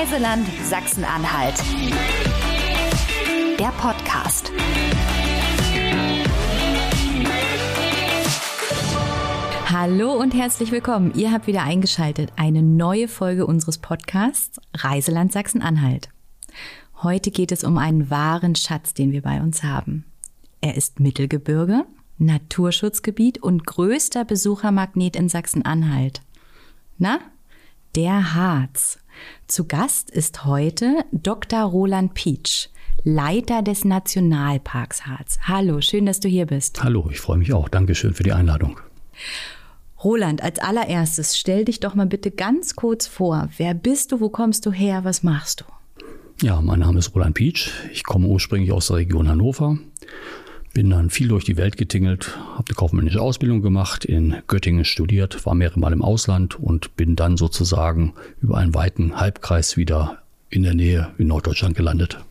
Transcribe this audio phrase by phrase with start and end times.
[0.00, 1.56] Reiseland Sachsen-Anhalt.
[3.58, 4.52] Der Podcast.
[9.66, 11.14] Hallo und herzlich willkommen.
[11.16, 12.32] Ihr habt wieder eingeschaltet.
[12.36, 16.10] Eine neue Folge unseres Podcasts Reiseland Sachsen-Anhalt.
[17.02, 20.04] Heute geht es um einen wahren Schatz, den wir bei uns haben.
[20.60, 21.86] Er ist Mittelgebirge,
[22.18, 26.22] Naturschutzgebiet und größter Besuchermagnet in Sachsen-Anhalt.
[26.98, 27.18] Na,
[27.96, 29.00] der Harz.
[29.46, 31.62] Zu Gast ist heute Dr.
[31.62, 32.68] Roland Pietsch,
[33.04, 35.38] Leiter des Nationalparks Harz.
[35.42, 36.82] Hallo, schön, dass du hier bist.
[36.82, 37.68] Hallo, ich freue mich auch.
[37.68, 38.80] Dankeschön für die Einladung.
[40.02, 43.48] Roland, als allererstes stell dich doch mal bitte ganz kurz vor.
[43.56, 45.64] Wer bist du, wo kommst du her, was machst du?
[46.46, 47.70] Ja, mein Name ist Roland Pietsch.
[47.92, 49.78] Ich komme ursprünglich aus der Region Hannover,
[50.78, 55.44] bin dann viel durch die Welt getingelt, habe eine kaufmännische Ausbildung gemacht, in Göttingen studiert,
[55.44, 60.62] war mehrere Mal im Ausland und bin dann sozusagen über einen weiten Halbkreis wieder in
[60.62, 62.24] der Nähe in Norddeutschland gelandet.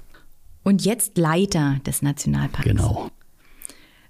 [0.63, 2.65] Und jetzt Leiter des Nationalparks.
[2.65, 3.11] Genau.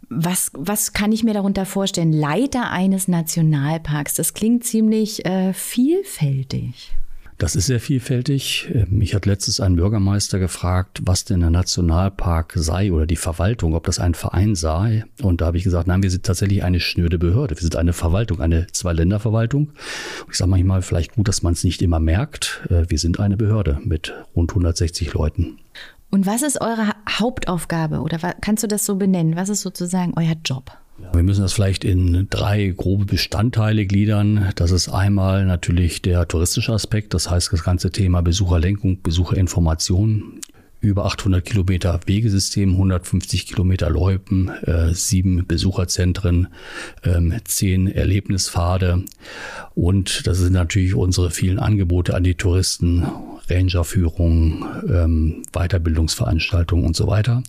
[0.08, 2.14] Was, was kann ich mir darunter vorstellen?
[2.14, 6.92] Leiter eines Nationalparks, das klingt ziemlich äh, vielfältig.
[7.38, 8.74] Das ist sehr vielfältig.
[8.90, 13.86] Mich hat letztens ein Bürgermeister gefragt, was denn der Nationalpark sei oder die Verwaltung, ob
[13.86, 15.06] das ein Verein sei.
[15.22, 17.56] Und da habe ich gesagt, nein, wir sind tatsächlich eine schnöde Behörde.
[17.56, 19.70] Wir sind eine Verwaltung, eine Zwei-Länder-Verwaltung.
[20.32, 22.64] Ich sage manchmal vielleicht gut, dass man es nicht immer merkt.
[22.72, 25.60] Äh, wir sind eine Behörde mit rund 160 Leuten.
[26.10, 29.36] Und was ist eure Hauptaufgabe oder kannst du das so benennen?
[29.36, 30.72] Was ist sozusagen euer Job?
[31.14, 34.52] Wir müssen das vielleicht in drei grobe Bestandteile gliedern.
[34.56, 40.40] Das ist einmal natürlich der touristische Aspekt, das heißt das ganze Thema Besucherlenkung, Besucherinformation
[40.80, 46.48] über 800 Kilometer Wegesystem, 150 Kilometer Loipen, äh, sieben Besucherzentren,
[47.04, 49.04] ähm, zehn Erlebnispfade
[49.76, 53.08] und das sind natürlich unsere vielen Angebote an die Touristen,
[53.50, 57.44] Rangerführungen, ähm, Weiterbildungsveranstaltungen und so weiter.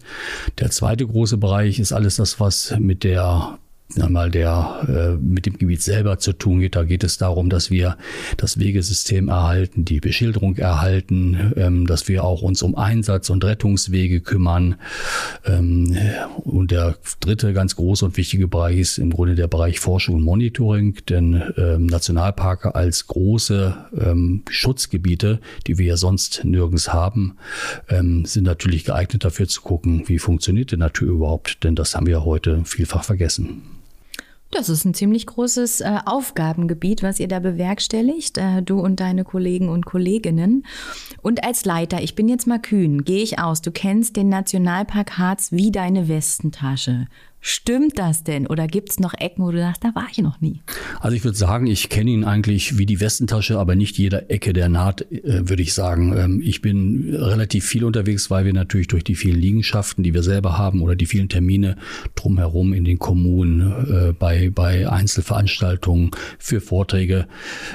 [0.58, 3.58] Der zweite große Bereich ist alles das, was mit der
[3.96, 6.76] einmal der äh, mit dem Gebiet selber zu tun geht.
[6.76, 7.96] Da geht es darum, dass wir
[8.36, 14.20] das Wegesystem erhalten, die Beschilderung erhalten, ähm, dass wir auch uns um Einsatz- und Rettungswege
[14.20, 14.76] kümmern.
[15.46, 15.96] Ähm,
[16.44, 20.22] und der dritte ganz große und wichtige Bereich ist im Grunde der Bereich Forschung und
[20.22, 27.36] Monitoring, denn ähm, Nationalparke als große ähm, Schutzgebiete, die wir ja sonst nirgends haben,
[27.88, 32.06] ähm, sind natürlich geeignet dafür zu gucken, wie funktioniert die Natur überhaupt, denn das haben
[32.06, 33.77] wir heute vielfach vergessen.
[34.50, 39.24] Das ist ein ziemlich großes äh, Aufgabengebiet, was ihr da bewerkstelligt, äh, du und deine
[39.24, 40.64] Kollegen und Kolleginnen.
[41.20, 45.18] Und als Leiter, ich bin jetzt mal kühn, gehe ich aus, du kennst den Nationalpark
[45.18, 47.08] Harz wie deine Westentasche.
[47.40, 48.46] Stimmt das denn?
[48.46, 50.60] Oder gibt es noch Ecken, wo du sagst, da war ich noch nie?
[51.00, 54.52] Also ich würde sagen, ich kenne ihn eigentlich wie die Westentasche, aber nicht jeder Ecke
[54.52, 56.16] der Naht, äh, würde ich sagen.
[56.16, 60.24] Ähm, ich bin relativ viel unterwegs, weil wir natürlich durch die vielen Liegenschaften, die wir
[60.24, 61.76] selber haben oder die vielen Termine
[62.16, 67.28] drumherum in den Kommunen, äh, bei, bei Einzelveranstaltungen für Vorträge,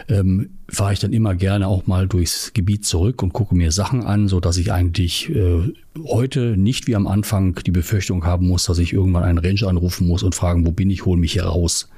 [0.10, 4.04] ähm, fahre ich dann immer gerne auch mal durchs Gebiet zurück und gucke mir Sachen
[4.04, 5.72] an, so dass ich eigentlich äh,
[6.06, 10.08] heute nicht wie am Anfang die Befürchtung haben muss, dass ich irgendwann einen Ranger anrufen
[10.08, 11.90] muss und fragen, wo bin ich, hol mich hier raus.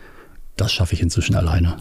[0.56, 1.76] Das schaffe ich inzwischen alleine.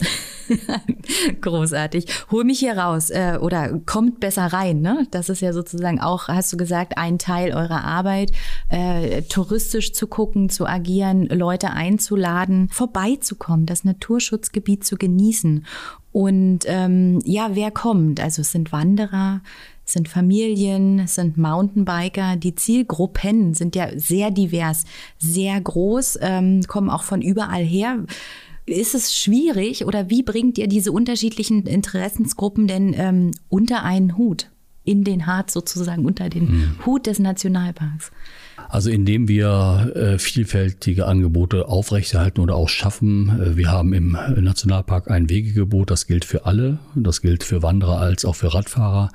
[1.41, 2.07] Großartig.
[2.31, 4.81] Hol mich hier raus äh, oder kommt besser rein.
[4.81, 5.07] Ne?
[5.13, 8.33] Das ist ja sozusagen auch, hast du gesagt, ein Teil eurer Arbeit,
[8.69, 15.65] äh, touristisch zu gucken, zu agieren, Leute einzuladen, vorbeizukommen, das Naturschutzgebiet zu genießen.
[16.11, 18.21] Und ähm, ja, wer kommt?
[18.21, 19.41] Also es sind Wanderer,
[19.87, 22.37] es sind Familien, es sind Mountainbiker.
[22.37, 24.85] Die Zielgruppen sind ja sehr divers,
[25.19, 27.99] sehr groß, ähm, kommen auch von überall her.
[28.67, 34.51] Ist es schwierig oder wie bringt ihr diese unterschiedlichen Interessensgruppen denn ähm, unter einen Hut?
[34.87, 36.71] In den Harz sozusagen, unter den hm.
[36.85, 38.11] Hut des Nationalparks?
[38.69, 43.41] Also indem wir äh, vielfältige Angebote aufrechterhalten oder auch schaffen.
[43.41, 46.79] Äh, wir haben im Nationalpark ein Wegegebot, das gilt für alle.
[46.95, 49.11] Das gilt für Wanderer als auch für Radfahrer.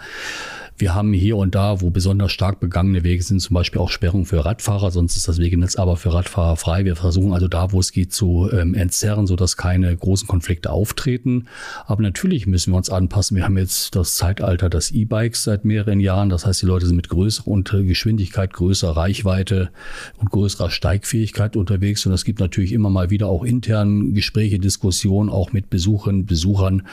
[0.80, 4.26] Wir haben hier und da, wo besonders stark begangene Wege sind, zum Beispiel auch Sperrungen
[4.26, 6.86] für Radfahrer, sonst ist das Wegenetz aber für Radfahrer frei.
[6.86, 11.48] Wir versuchen also da, wo es geht, zu ähm, entzerren, sodass keine großen Konflikte auftreten.
[11.86, 13.36] Aber natürlich müssen wir uns anpassen.
[13.36, 16.30] Wir haben jetzt das Zeitalter des E-Bikes seit mehreren Jahren.
[16.30, 19.72] Das heißt, die Leute sind mit größerer Geschwindigkeit, größerer Reichweite
[20.16, 22.06] und größerer Steigfähigkeit unterwegs.
[22.06, 26.84] Und es gibt natürlich immer mal wieder auch intern Gespräche, Diskussionen, auch mit Besuchern, Besuchern,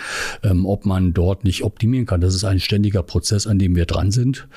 [0.42, 2.20] ähm, ob man dort nicht optimieren kann.
[2.20, 4.48] Das ist ein ständiger Prozess, an dem wir dran sind.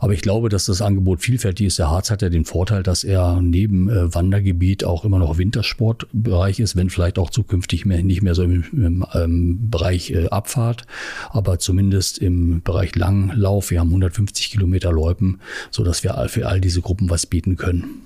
[0.00, 1.78] Aber ich glaube, dass das Angebot vielfältig ist.
[1.78, 6.60] Der Harz hat ja den Vorteil, dass er neben äh, Wandergebiet auch immer noch Wintersportbereich
[6.60, 10.82] ist, wenn vielleicht auch zukünftig mehr, nicht mehr so im, im ähm, Bereich äh, Abfahrt,
[11.30, 13.70] aber zumindest im Bereich Langlauf.
[13.70, 15.40] Wir haben 150 Kilometer Loipen,
[15.70, 18.02] so dass wir für all diese Gruppen was bieten können.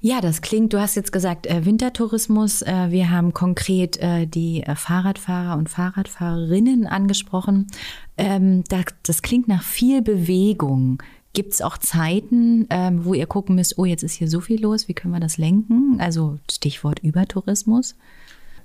[0.00, 2.62] Ja, das klingt, du hast jetzt gesagt äh, Wintertourismus.
[2.62, 7.66] Äh, wir haben konkret äh, die äh, Fahrradfahrer und Fahrradfahrerinnen angesprochen.
[8.16, 11.02] Ähm, das, das, klingt nach viel Bewegung.
[11.32, 14.60] Gibt es auch Zeiten, ähm, wo ihr gucken müsst, oh, jetzt ist hier so viel
[14.60, 15.96] los, wie können wir das lenken?
[15.98, 17.96] Also Stichwort Übertourismus.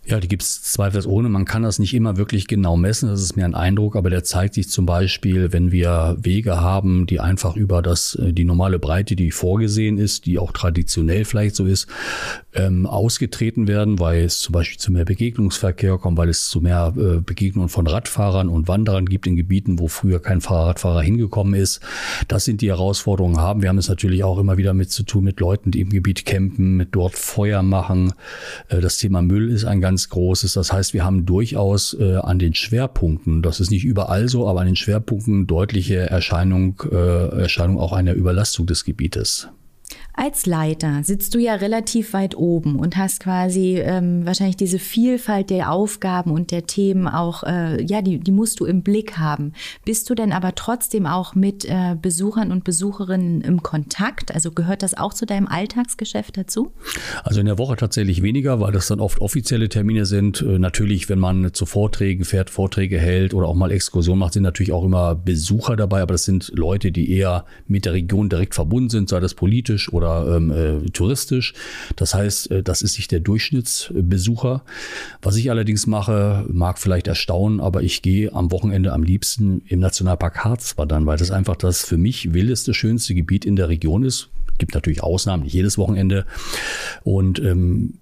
[0.05, 1.29] Ja, die gibt es zweifelsohne.
[1.29, 3.09] Man kann das nicht immer wirklich genau messen.
[3.09, 7.05] Das ist mir ein Eindruck, aber der zeigt sich zum Beispiel, wenn wir Wege haben,
[7.05, 11.55] die einfach über das, äh, die normale Breite, die vorgesehen ist, die auch traditionell vielleicht
[11.55, 11.87] so ist,
[12.53, 16.93] ähm, ausgetreten werden, weil es zum Beispiel zu mehr Begegnungsverkehr kommt, weil es zu mehr
[16.97, 21.81] äh, Begegnungen von Radfahrern und Wanderern gibt in Gebieten, wo früher kein Fahrradfahrer hingekommen ist.
[22.27, 23.61] Das sind die Herausforderungen haben.
[23.61, 26.25] Wir haben es natürlich auch immer wieder mit zu tun mit Leuten, die im Gebiet
[26.25, 28.13] campen, mit dort Feuer machen.
[28.69, 32.17] Äh, das Thema Müll ist ein ganz ganz groß Das heißt, wir haben durchaus äh,
[32.17, 37.41] an den Schwerpunkten, das ist nicht überall so, aber an den Schwerpunkten deutliche Erscheinung, äh,
[37.41, 39.49] Erscheinung auch einer Überlastung des Gebietes.
[40.21, 45.49] Als Leiter sitzt du ja relativ weit oben und hast quasi ähm, wahrscheinlich diese Vielfalt
[45.49, 49.53] der Aufgaben und der Themen auch, äh, ja, die, die musst du im Blick haben.
[49.85, 54.35] Bist du denn aber trotzdem auch mit äh, Besuchern und Besucherinnen im Kontakt?
[54.35, 56.73] Also gehört das auch zu deinem Alltagsgeschäft dazu?
[57.23, 60.41] Also in der Woche tatsächlich weniger, weil das dann oft offizielle Termine sind.
[60.41, 64.43] Äh, natürlich, wenn man zu Vorträgen fährt, Vorträge hält oder auch mal Exkursion macht, sind
[64.43, 68.53] natürlich auch immer Besucher dabei, aber das sind Leute, die eher mit der Region direkt
[68.53, 71.53] verbunden sind, sei das politisch oder oder ähm, äh, touristisch.
[71.95, 74.63] Das heißt, äh, das ist nicht der Durchschnittsbesucher.
[75.21, 79.79] Was ich allerdings mache, mag vielleicht erstaunen, aber ich gehe am Wochenende am liebsten im
[79.79, 84.03] Nationalpark Harz wandern, weil das einfach das für mich wildeste, schönste Gebiet in der Region
[84.03, 84.29] ist.
[84.57, 86.25] Gibt natürlich Ausnahmen, nicht jedes Wochenende.
[87.03, 87.99] Und ähm,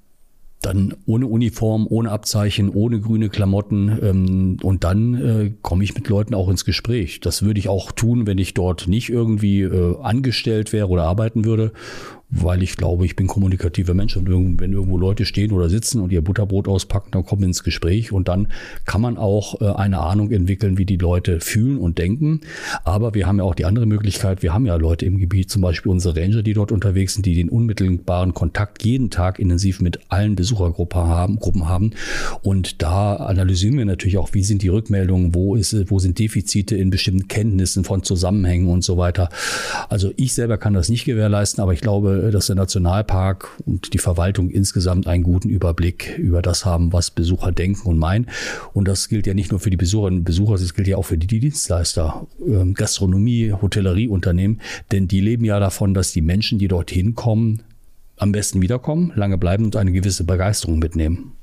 [0.61, 6.07] dann ohne Uniform, ohne Abzeichen, ohne grüne Klamotten ähm, und dann äh, komme ich mit
[6.07, 7.19] Leuten auch ins Gespräch.
[7.19, 11.45] Das würde ich auch tun, wenn ich dort nicht irgendwie äh, angestellt wäre oder arbeiten
[11.45, 11.73] würde
[12.29, 16.11] weil ich glaube, ich bin kommunikativer Mensch und wenn irgendwo Leute stehen oder sitzen und
[16.11, 18.49] ihr Butterbrot auspacken, dann kommen wir ins Gespräch und dann
[18.85, 22.41] kann man auch äh, eine Ahnung entwickeln, wie die Leute fühlen und denken.
[22.83, 25.61] Aber wir haben ja auch die andere Möglichkeit, wir haben ja Leute im Gebiet, zum
[25.61, 29.99] Beispiel unsere Ranger, die dort unterwegs sind, die den unmittelbaren Kontakt jeden Tag intensiv mit
[30.09, 31.91] allen Besuchergruppen haben, Gruppen haben.
[32.41, 36.75] Und da analysieren wir natürlich auch, wie sind die Rückmeldungen, wo ist, wo sind Defizite
[36.75, 39.29] in bestimmten Kenntnissen von Zusammenhängen und so weiter.
[39.87, 43.97] Also ich selber kann das nicht gewährleisten, aber ich glaube, dass der Nationalpark und die
[43.97, 48.27] Verwaltung insgesamt einen guten Überblick über das haben, was Besucher denken und meinen.
[48.73, 51.05] Und das gilt ja nicht nur für die Besucherinnen und Besucher, das gilt ja auch
[51.05, 54.61] für die Dienstleister, ähm, Gastronomie, Hotellerieunternehmen,
[54.91, 57.63] denn die leben ja davon, dass die Menschen, die dorthin kommen,
[58.17, 61.36] am besten wiederkommen, lange bleiben und eine gewisse Begeisterung mitnehmen.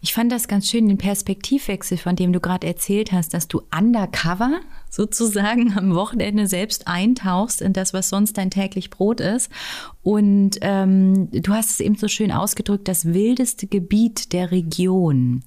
[0.00, 3.62] Ich fand das ganz schön, den Perspektivwechsel, von dem du gerade erzählt hast, dass du
[3.76, 4.60] undercover
[4.90, 9.50] sozusagen am Wochenende selbst eintauchst in das, was sonst dein täglich Brot ist.
[10.02, 15.42] Und ähm, du hast es eben so schön ausgedrückt, das wildeste Gebiet der Region.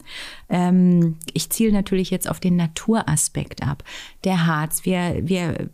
[0.50, 3.84] Ähm, ich ziele natürlich jetzt auf den Naturaspekt ab.
[4.24, 5.70] Der Harz, wir, wir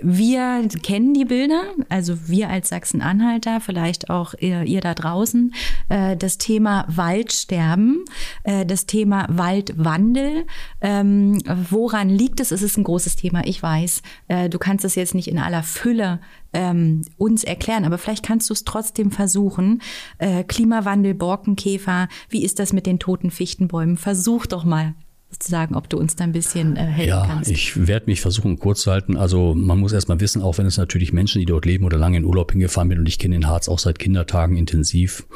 [0.00, 5.52] wir kennen die Bilder, also wir als Sachsen-Anhalter, vielleicht auch ihr, ihr da draußen,
[5.90, 8.04] äh, das Thema Waldsterben,
[8.44, 10.46] äh, das Thema Waldwandel.
[10.80, 11.38] Ähm,
[11.70, 12.50] woran liegt es?
[12.50, 14.02] Es ist ein großes Thema, ich weiß.
[14.28, 16.20] Äh, du kannst es jetzt nicht in aller Fülle
[16.54, 19.82] ähm, uns erklären, aber vielleicht kannst du es trotzdem versuchen.
[20.16, 23.98] Äh, Klimawandel, Borkenkäfer, wie ist das mit den toten Fichtenbäumen?
[23.98, 24.94] Versuch doch mal
[25.30, 27.50] sozusagen, ob du uns da ein bisschen äh, helfen ja, kannst.
[27.50, 29.16] Ja, ich werde mich versuchen kurz zu halten.
[29.16, 32.16] Also man muss erstmal wissen, auch wenn es natürlich Menschen, die dort leben oder lange
[32.16, 35.26] in Urlaub hingefahren sind und ich kenne den Harz auch seit Kindertagen intensiv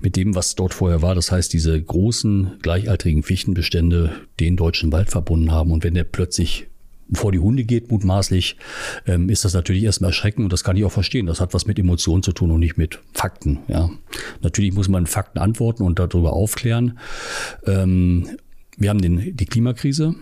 [0.00, 1.14] mit dem, was dort vorher war.
[1.14, 6.68] Das heißt, diese großen gleichaltrigen Fichtenbestände den deutschen Wald verbunden haben und wenn der plötzlich
[7.12, 8.56] vor die Hunde geht, mutmaßlich,
[9.06, 11.26] ähm, ist das natürlich erstmal erschreckend und das kann ich auch verstehen.
[11.26, 13.58] Das hat was mit Emotionen zu tun und nicht mit Fakten.
[13.68, 13.90] Ja.
[14.40, 16.98] Natürlich muss man Fakten antworten und darüber aufklären.
[18.78, 20.14] Wir haben den, die Klimakrise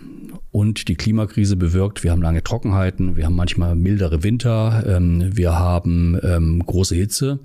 [0.51, 5.57] und die Klimakrise bewirkt, wir haben lange Trockenheiten, wir haben manchmal mildere Winter, ähm, wir
[5.57, 7.39] haben ähm, große Hitze.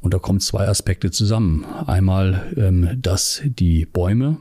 [0.00, 1.64] Und da kommen zwei Aspekte zusammen.
[1.86, 4.38] Einmal, ähm, dass die Bäume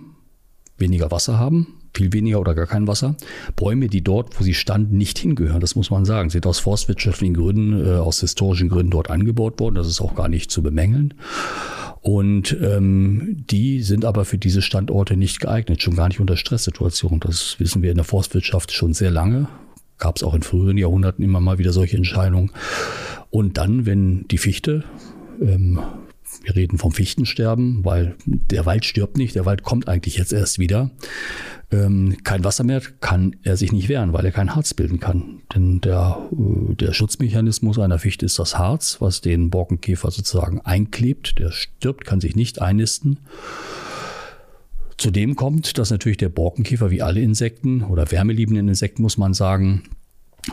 [0.77, 3.15] weniger Wasser haben, viel weniger oder gar kein Wasser.
[3.55, 7.33] Bäume, die dort, wo sie standen, nicht hingehören, das muss man sagen, sind aus forstwirtschaftlichen
[7.33, 9.75] Gründen, äh, aus historischen Gründen dort angebaut worden.
[9.75, 11.15] Das ist auch gar nicht zu bemängeln.
[12.07, 17.19] Und ähm, die sind aber für diese Standorte nicht geeignet, schon gar nicht unter Stresssituationen.
[17.19, 19.49] Das wissen wir in der Forstwirtschaft schon sehr lange.
[19.97, 22.51] Gab es auch in früheren Jahrhunderten immer mal wieder solche Entscheidungen.
[23.29, 24.85] Und dann, wenn die Fichte
[25.41, 25.79] ähm,
[26.43, 30.59] wir reden vom Fichtensterben, weil der Wald stirbt nicht, der Wald kommt eigentlich jetzt erst
[30.59, 30.91] wieder.
[31.69, 35.41] Ähm, kein Wasser mehr kann er sich nicht wehren, weil er kein Harz bilden kann.
[35.53, 41.39] Denn der, äh, der Schutzmechanismus einer Fichte ist das Harz, was den Borkenkäfer sozusagen einklebt.
[41.39, 43.19] Der stirbt, kann sich nicht einnisten.
[44.97, 49.83] Zudem kommt, dass natürlich der Borkenkäfer wie alle Insekten oder wärmeliebenden Insekten, muss man sagen,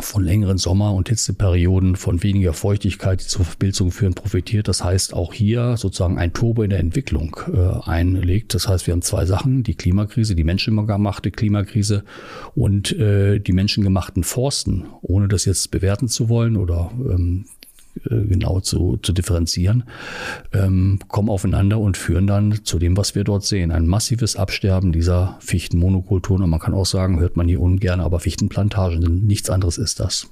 [0.00, 4.68] von längeren Sommer- und Hitzeperioden, von weniger Feuchtigkeit, die zur Verpilzung führen, profitiert.
[4.68, 8.54] Das heißt, auch hier sozusagen ein Turbo in der Entwicklung äh, einlegt.
[8.54, 12.04] Das heißt, wir haben zwei Sachen, die Klimakrise, die menschengemachte Klimakrise
[12.54, 17.53] und äh, die menschengemachten Forsten, ohne das jetzt bewerten zu wollen oder ähm, äh,
[18.04, 19.84] genau zu, zu differenzieren,
[20.52, 23.70] ähm, kommen aufeinander und führen dann zu dem, was wir dort sehen.
[23.70, 26.42] Ein massives Absterben dieser Fichtenmonokulturen.
[26.42, 30.00] Und man kann auch sagen, hört man hier ungern, aber Fichtenplantagen, denn nichts anderes ist
[30.00, 30.28] das.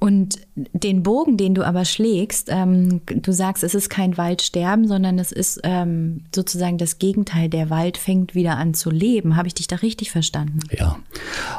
[0.00, 5.18] Und den Bogen, den du aber schlägst, ähm, du sagst, es ist kein Waldsterben, sondern
[5.18, 7.48] es ist ähm, sozusagen das Gegenteil.
[7.48, 9.34] Der Wald fängt wieder an zu leben.
[9.34, 10.60] Habe ich dich da richtig verstanden?
[10.70, 11.00] Ja,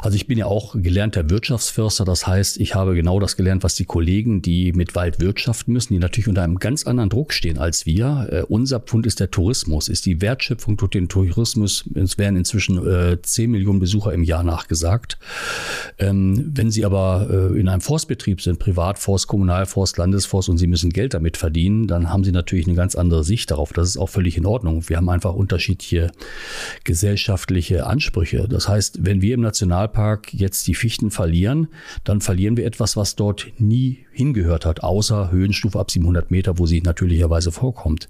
[0.00, 2.06] also ich bin ja auch gelernter Wirtschaftsförster.
[2.06, 5.92] Das heißt, ich habe genau das gelernt, was die Kollegen, die mit Wald wirtschaften müssen,
[5.92, 8.28] die natürlich unter einem ganz anderen Druck stehen als wir.
[8.30, 11.84] Äh, unser Pfund ist der Tourismus, ist die Wertschöpfung durch den Tourismus.
[11.94, 15.18] Es werden inzwischen äh, 10 Millionen Besucher im Jahr nachgesagt.
[15.98, 20.66] Ähm, wenn Sie aber äh, in einem Forstbetrieb Betrieb sind, Privatforst, Kommunalforst, Landesforst und sie
[20.68, 23.72] müssen Geld damit verdienen, dann haben sie natürlich eine ganz andere Sicht darauf.
[23.72, 24.88] Das ist auch völlig in Ordnung.
[24.88, 26.12] Wir haben einfach unterschiedliche
[26.84, 28.46] gesellschaftliche Ansprüche.
[28.48, 31.68] Das heißt, wenn wir im Nationalpark jetzt die Fichten verlieren,
[32.04, 36.66] dann verlieren wir etwas, was dort nie hingehört hat, außer Höhenstufe ab 700 Meter, wo
[36.66, 38.08] sie natürlicherweise vorkommt.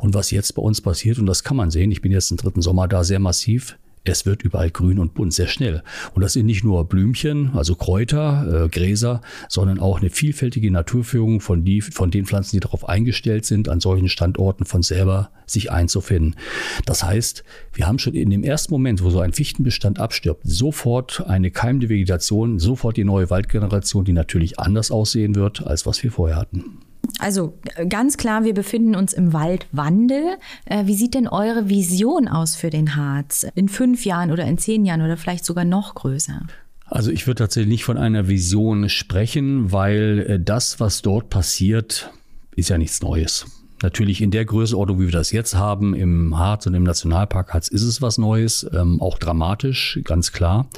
[0.00, 2.36] Und was jetzt bei uns passiert, und das kann man sehen, ich bin jetzt im
[2.36, 5.82] dritten Sommer da sehr massiv, es wird überall grün und bunt, sehr schnell.
[6.14, 11.40] Und das sind nicht nur Blümchen, also Kräuter, äh, Gräser, sondern auch eine vielfältige Naturführung
[11.40, 15.70] von, die, von den Pflanzen, die darauf eingestellt sind, an solchen Standorten von selber sich
[15.70, 16.36] einzufinden.
[16.86, 21.26] Das heißt, wir haben schon in dem ersten Moment, wo so ein Fichtenbestand abstirbt, sofort
[21.26, 26.10] eine keimende Vegetation, sofort die neue Waldgeneration, die natürlich anders aussehen wird, als was wir
[26.10, 26.78] vorher hatten.
[27.18, 30.36] Also ganz klar, wir befinden uns im Waldwandel.
[30.64, 33.46] Äh, wie sieht denn eure Vision aus für den Harz?
[33.54, 36.42] In fünf Jahren oder in zehn Jahren oder vielleicht sogar noch größer?
[36.86, 42.10] Also ich würde tatsächlich nicht von einer Vision sprechen, weil äh, das, was dort passiert,
[42.56, 43.46] ist ja nichts Neues.
[43.82, 47.68] Natürlich in der Größenordnung, wie wir das jetzt haben, im Harz und im Nationalpark Harz,
[47.68, 50.68] ist es was Neues, ähm, auch dramatisch, ganz klar.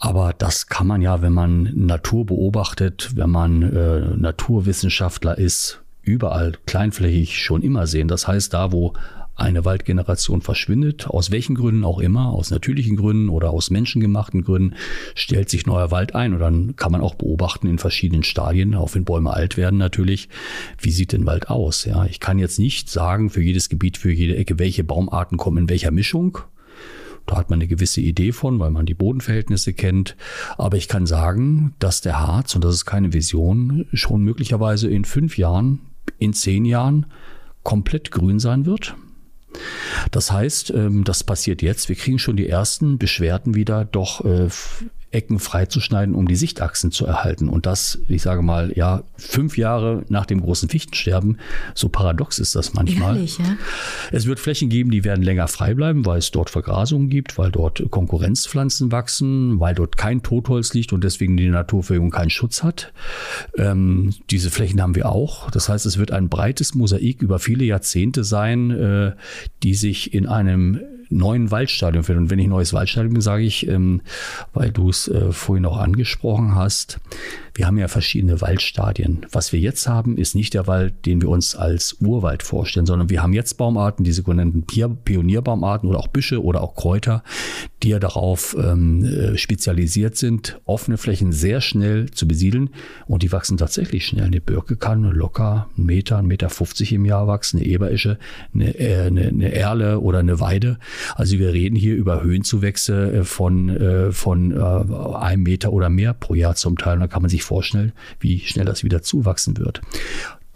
[0.00, 6.54] Aber das kann man ja, wenn man Natur beobachtet, wenn man äh, Naturwissenschaftler ist, überall
[6.64, 8.08] kleinflächig schon immer sehen.
[8.08, 8.94] Das heißt, da wo
[9.36, 14.74] eine Waldgeneration verschwindet, aus welchen Gründen auch immer, aus natürlichen Gründen oder aus menschengemachten Gründen,
[15.14, 16.32] stellt sich neuer Wald ein.
[16.32, 20.30] Und dann kann man auch beobachten in verschiedenen Stadien, auch wenn Bäume alt werden natürlich,
[20.78, 21.84] wie sieht denn Wald aus?
[21.84, 25.58] Ja, ich kann jetzt nicht sagen für jedes Gebiet, für jede Ecke, welche Baumarten kommen
[25.58, 26.38] in welcher Mischung.
[27.30, 30.16] Da hat man eine gewisse Idee von, weil man die Bodenverhältnisse kennt.
[30.58, 35.04] Aber ich kann sagen, dass der Harz, und das ist keine Vision, schon möglicherweise in
[35.04, 35.78] fünf Jahren,
[36.18, 37.06] in zehn Jahren
[37.62, 38.96] komplett grün sein wird.
[40.10, 41.88] Das heißt, ähm, das passiert jetzt.
[41.88, 44.48] Wir kriegen schon die ersten Beschwerden wieder, doch äh,
[45.12, 47.48] Ecken freizuschneiden, um die Sichtachsen zu erhalten.
[47.48, 51.38] Und das, ich sage mal, ja, fünf Jahre nach dem großen Fichtensterben,
[51.74, 53.16] so paradox ist das manchmal.
[53.16, 53.56] Ehrlich, ja?
[54.12, 57.50] Es wird Flächen geben, die werden länger frei bleiben, weil es dort Vergrasungen gibt, weil
[57.50, 62.92] dort Konkurrenzpflanzen wachsen, weil dort kein Totholz liegt und deswegen die Naturverjüngung keinen Schutz hat.
[63.58, 65.50] Ähm, diese Flächen haben wir auch.
[65.50, 69.12] Das heißt, es wird ein breites Mosaik über viele Jahrzehnte sein, äh,
[69.64, 72.22] die sich in einem neuen Waldstadium finden.
[72.22, 74.00] Und wenn ich neues Waldstadium sage ich, ähm,
[74.54, 77.00] weil du es äh, vorhin auch angesprochen hast,
[77.54, 79.26] wir haben ja verschiedene Waldstadien.
[79.32, 83.10] Was wir jetzt haben, ist nicht der Wald, den wir uns als Urwald vorstellen, sondern
[83.10, 87.22] wir haben jetzt Baumarten, die sogenannten Pionierbaumarten oder auch Büsche oder auch Kräuter,
[87.82, 92.70] die ja darauf ähm, äh, spezialisiert sind, offene Flächen sehr schnell zu besiedeln.
[93.06, 94.24] Und die wachsen tatsächlich schnell.
[94.24, 98.18] Eine Birke kann locker einen Meter, einen Meter 50 im Jahr wachsen, eine Eberesche,
[98.54, 100.78] eine, äh, eine, eine Erle oder eine Weide.
[101.14, 106.12] Also wir reden hier über Höhenzuwächse äh, von, äh, von äh, einem Meter oder mehr
[106.12, 106.94] pro Jahr zum Teil.
[106.94, 109.80] Und da kann man sich vorstellen, wie schnell das wieder zuwachsen wird.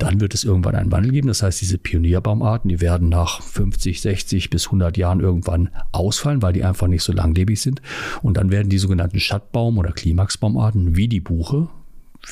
[0.05, 1.29] Dann wird es irgendwann einen Wandel geben.
[1.29, 6.53] Das heißt, diese Pionierbaumarten, die werden nach 50, 60 bis 100 Jahren irgendwann ausfallen, weil
[6.53, 7.81] die einfach nicht so langlebig sind.
[8.21, 11.69] Und dann werden die sogenannten Schattbaum- oder Klimaxbaumarten wie die Buche,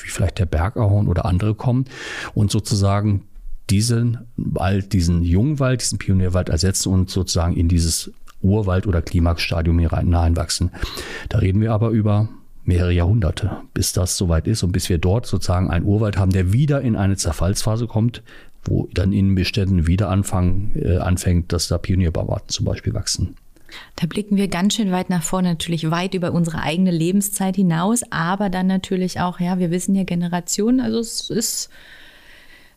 [0.03, 1.87] wie vielleicht der Bergahorn oder andere kommen
[2.35, 3.23] und sozusagen
[3.71, 8.13] diesen Wald, diesen Jungwald, diesen Pionierwald ersetzen und sozusagen in dieses
[8.43, 10.73] Urwald- oder Klimaxstadium hineinwachsen.
[11.31, 12.29] Da reden wir aber über
[12.65, 16.53] mehrere Jahrhunderte, bis das soweit ist und bis wir dort sozusagen einen Urwald haben, der
[16.53, 18.23] wieder in eine Zerfallsphase kommt,
[18.65, 23.35] wo dann in Beständen wieder anfangen, äh, anfängt, dass da Pionierbarwarten zum Beispiel wachsen.
[23.97, 28.03] Da blicken wir ganz schön weit nach vorne, natürlich weit über unsere eigene Lebenszeit hinaus,
[28.11, 31.71] aber dann natürlich auch, ja, wir wissen ja Generationen, also es ist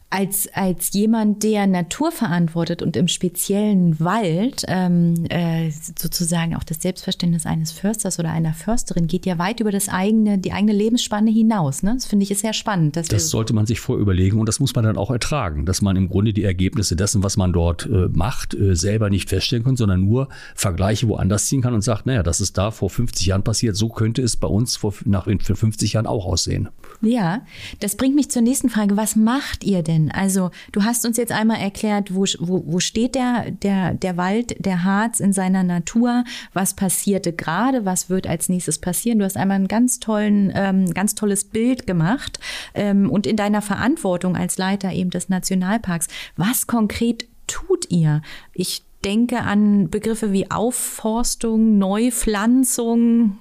[0.10, 6.82] als, als jemand, der Natur verantwortet und im speziellen Wald ähm, äh, sozusagen auch das
[6.82, 11.32] Selbstverständnis eines Försters oder einer Försterin geht ja weit über das eigene, die eigene Lebensspanne
[11.32, 11.84] hinaus.
[11.84, 11.96] Ne?
[11.96, 12.96] Das finde ich ist sehr spannend.
[12.96, 16.08] das sollte man sich vorüberlegen und das muss man dann auch ertragen, dass man im
[16.08, 20.06] Grunde die Ergebnisse dessen, was man dort äh, macht, äh, selber nicht feststellen kann, sondern
[20.06, 23.76] nur Vergleiche woanders ziehen kann und sagt, naja, das ist da vor 50 Jahren passiert,
[23.76, 26.70] so könnte es bei uns vor, nach, für 50 Jahren auch aussehen.
[27.06, 27.42] Ja,
[27.82, 28.98] das bringt mich zur nächsten Frage.
[28.98, 30.12] Was macht ihr denn?
[30.12, 34.56] Also du hast uns jetzt einmal erklärt, wo, wo, wo steht der, der, der Wald,
[34.58, 39.20] der Harz in seiner Natur, was passierte gerade, was wird als nächstes passieren.
[39.20, 42.40] Du hast einmal ein ganz, tollen, ähm, ganz tolles Bild gemacht
[42.74, 46.08] ähm, und in deiner Verantwortung als Leiter eben des Nationalparks.
[46.38, 48.24] Was konkret tut ihr?
[48.56, 53.38] Ich denke an Begriffe wie Aufforstung, Neupflanzung.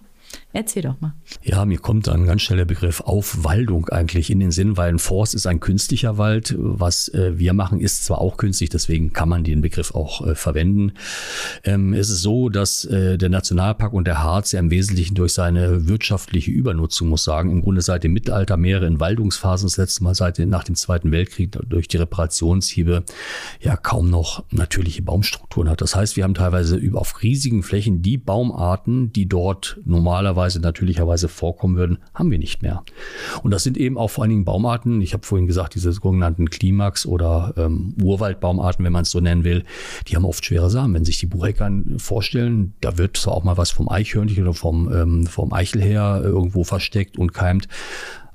[0.52, 1.14] Erzähl doch mal.
[1.42, 5.34] Ja, mir kommt ein ganz schneller Begriff Aufwaldung eigentlich in den Sinn, weil ein Forst
[5.34, 6.54] ist ein künstlicher Wald.
[6.56, 10.34] Was äh, wir machen, ist zwar auch künstlich, deswegen kann man den Begriff auch äh,
[10.34, 10.92] verwenden.
[11.64, 15.32] Ähm, es ist so, dass äh, der Nationalpark und der Harz ja im Wesentlichen durch
[15.32, 20.14] seine wirtschaftliche Übernutzung, muss sagen, im Grunde seit dem Mittelalter mehrere Entwaldungsphasen, das letzte Mal
[20.14, 23.04] seit nach dem Zweiten Weltkrieg durch die Reparationshiebe
[23.60, 25.80] ja kaum noch natürliche Baumstrukturen hat.
[25.80, 29.80] Das heißt, wir haben teilweise auf riesigen Flächen die Baumarten, die dort
[30.24, 32.82] normalerweise natürlicherweise vorkommen würden, haben wir nicht mehr.
[33.42, 36.48] Und das sind eben auch vor allen Dingen Baumarten, ich habe vorhin gesagt, diese sogenannten
[36.48, 39.64] Klimax oder ähm, Urwaldbaumarten, wenn man es so nennen will,
[40.08, 40.94] die haben oft schwere Samen.
[40.94, 44.92] Wenn sich die Bucheckern vorstellen, da wird zwar auch mal was vom Eichhörnchen oder vom,
[44.92, 47.68] ähm, vom Eichel her irgendwo versteckt und keimt,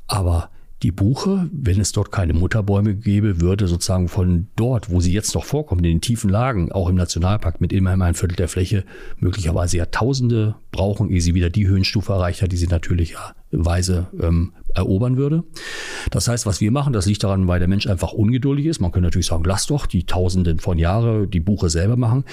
[0.07, 0.49] aber
[0.81, 5.35] die Buche, wenn es dort keine Mutterbäume gäbe, würde sozusagen von dort, wo sie jetzt
[5.35, 8.85] noch vorkommen, in den tiefen Lagen, auch im Nationalpark mit immerhin ein Viertel der Fläche,
[9.19, 12.67] möglicherweise Jahrtausende brauchen, ehe sie wieder die Höhenstufe erreicht hat, die sie
[13.51, 15.43] natürlicherweise ähm, erobern würde.
[16.11, 18.79] Das heißt, was wir machen, das liegt daran, weil der Mensch einfach ungeduldig ist.
[18.79, 22.23] Man könnte natürlich sagen, lass doch die Tausenden von Jahren die Buche selber machen,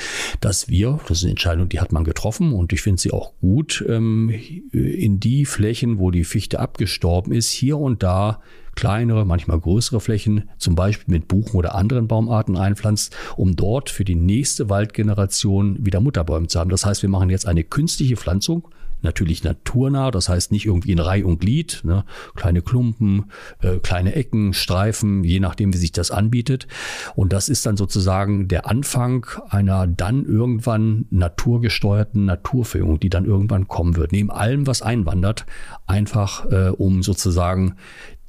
[0.40, 3.32] dass wir, das ist eine Entscheidung, die hat man getroffen und ich finde sie auch
[3.40, 4.30] gut, ähm,
[4.72, 8.40] in die Flächen, wo die Fichte abgestorben ist, hier und da
[8.74, 14.04] kleinere, manchmal größere Flächen, zum Beispiel mit Buchen oder anderen Baumarten einpflanzt, um dort für
[14.04, 16.68] die nächste Waldgeneration wieder Mutterbäume zu haben.
[16.68, 18.68] Das heißt, wir machen jetzt eine künstliche Pflanzung
[19.02, 22.04] natürlich naturnah, das heißt nicht irgendwie in Reih und Glied, ne?
[22.34, 23.30] kleine Klumpen,
[23.60, 26.66] äh, kleine Ecken, Streifen, je nachdem, wie sich das anbietet.
[27.14, 33.68] Und das ist dann sozusagen der Anfang einer dann irgendwann naturgesteuerten Naturführung, die dann irgendwann
[33.68, 34.12] kommen wird.
[34.12, 35.46] Neben allem, was einwandert,
[35.86, 37.76] einfach äh, um sozusagen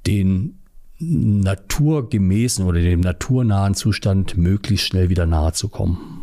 [0.06, 0.60] den
[1.00, 6.17] naturgemäßen oder dem naturnahen Zustand möglichst schnell wieder nahe zu kommen.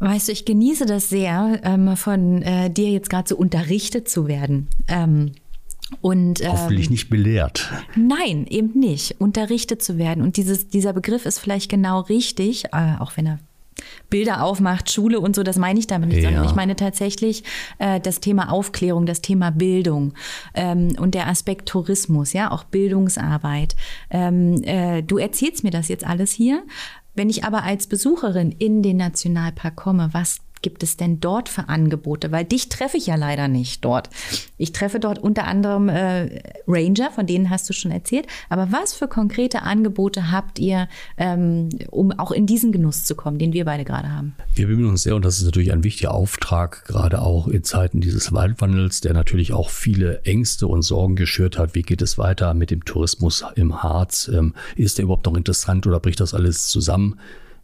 [0.00, 4.26] Weißt du, ich genieße das sehr, ähm, von äh, dir jetzt gerade so unterrichtet zu
[4.26, 4.68] werden.
[4.88, 5.32] Ähm,
[6.00, 7.70] und, ähm, Hoffentlich nicht belehrt.
[7.96, 9.20] Nein, eben nicht.
[9.20, 10.22] Unterrichtet zu werden.
[10.22, 13.38] Und dieses, dieser Begriff ist vielleicht genau richtig, äh, auch wenn er
[14.10, 16.30] Bilder aufmacht, Schule und so, das meine ich damit nicht, ja.
[16.30, 17.44] sondern ich meine tatsächlich
[17.78, 20.14] äh, das Thema Aufklärung, das Thema Bildung
[20.54, 23.76] ähm, und der Aspekt Tourismus, ja, auch Bildungsarbeit.
[24.10, 26.62] Ähm, äh, du erzählst mir das jetzt alles hier,
[27.20, 31.68] wenn ich aber als Besucherin in den Nationalpark komme, was gibt es denn dort für
[31.68, 32.32] Angebote?
[32.32, 34.10] Weil dich treffe ich ja leider nicht dort.
[34.58, 38.26] Ich treffe dort unter anderem äh, Ranger, von denen hast du schon erzählt.
[38.48, 43.38] Aber was für konkrete Angebote habt ihr, ähm, um auch in diesen Genuss zu kommen,
[43.38, 44.34] den wir beide gerade haben?
[44.54, 48.00] Wir bemühen uns sehr und das ist natürlich ein wichtiger Auftrag, gerade auch in Zeiten
[48.00, 51.74] dieses Waldwandels, der natürlich auch viele Ängste und Sorgen geschürt hat.
[51.74, 54.30] Wie geht es weiter mit dem Tourismus im Harz?
[54.32, 57.18] Ähm, ist der überhaupt noch interessant oder bricht das alles zusammen?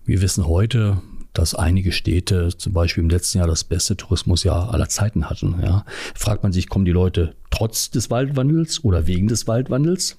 [0.05, 1.03] Wir wissen heute,
[1.39, 5.57] dass einige Städte zum Beispiel im letzten Jahr das beste Tourismusjahr aller Zeiten hatten.
[5.63, 5.85] Ja.
[6.15, 10.19] Fragt man sich, kommen die Leute trotz des Waldwandels oder wegen des Waldwandels?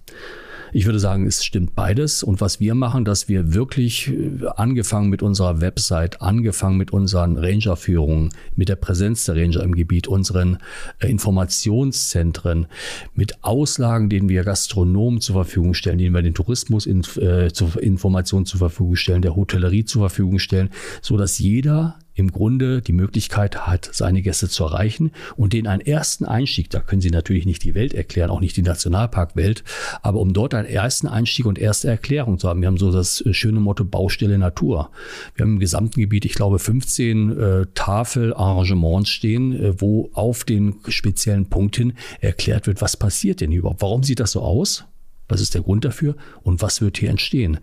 [0.73, 2.23] Ich würde sagen, es stimmt beides.
[2.23, 7.37] Und was wir machen, dass wir wirklich äh, angefangen mit unserer Website, angefangen mit unseren
[7.37, 10.57] Rangerführungen, mit der Präsenz der Ranger im Gebiet, unseren
[10.99, 12.67] äh, Informationszentren,
[13.13, 17.81] mit Auslagen, denen wir Gastronomen zur Verfügung stellen, denen wir den Tourismus in, äh, zur
[17.81, 20.69] Information zur Verfügung stellen, der Hotellerie zur Verfügung stellen,
[21.01, 25.81] so dass jeder im Grunde die Möglichkeit hat, seine Gäste zu erreichen und den einen
[25.81, 29.63] ersten Einstieg, da können Sie natürlich nicht die Welt erklären, auch nicht die Nationalparkwelt,
[30.01, 32.61] aber um dort einen ersten Einstieg und erste Erklärung zu haben.
[32.61, 34.89] Wir haben so das äh, schöne Motto Baustelle Natur.
[35.35, 40.75] Wir haben im gesamten Gebiet, ich glaube, 15 äh, Tafelarrangements stehen, äh, wo auf den
[40.87, 43.81] speziellen Punkt hin erklärt wird, was passiert denn überhaupt?
[43.83, 44.85] Warum sieht das so aus?
[45.27, 47.59] Was ist der Grund dafür und was wird hier entstehen?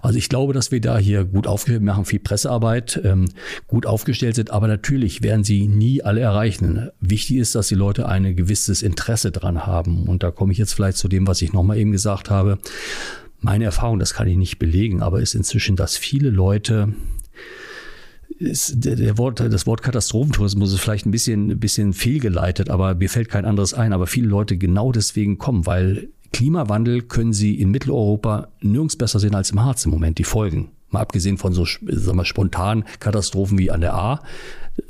[0.00, 3.26] Also ich glaube, dass wir da hier gut aufgestellt machen, viel Pressearbeit, ähm,
[3.66, 6.90] gut aufgestellt sind, aber natürlich werden sie nie alle erreichen.
[7.00, 10.04] Wichtig ist, dass die Leute ein gewisses Interesse dran haben.
[10.04, 12.58] Und da komme ich jetzt vielleicht zu dem, was ich nochmal eben gesagt habe.
[13.40, 16.94] Meine Erfahrung, das kann ich nicht belegen, aber ist inzwischen, dass viele Leute
[18.38, 22.94] ist der, der Wort, das Wort Katastrophentourismus ist vielleicht ein bisschen, ein bisschen fehlgeleitet, aber
[22.94, 23.92] mir fällt kein anderes ein.
[23.92, 29.34] Aber viele Leute genau deswegen kommen, weil Klimawandel können Sie in Mitteleuropa nirgends besser sehen
[29.34, 30.70] als im Harz im Moment, die Folgen.
[30.90, 34.20] Mal abgesehen von so sagen spontanen Katastrophen wie an der A.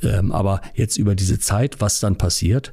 [0.02, 2.72] Ähm, aber jetzt über diese Zeit, was dann passiert.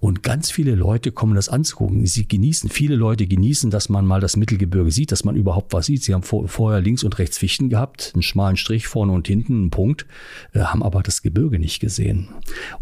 [0.00, 2.06] Und ganz viele Leute kommen das anzugucken.
[2.06, 5.86] Sie genießen, viele Leute genießen, dass man mal das Mittelgebirge sieht, dass man überhaupt was
[5.86, 6.02] sieht.
[6.02, 9.54] Sie haben vor, vorher links und rechts Fichten gehabt, einen schmalen Strich vorne und hinten,
[9.54, 10.06] einen Punkt,
[10.52, 12.28] äh, haben aber das Gebirge nicht gesehen.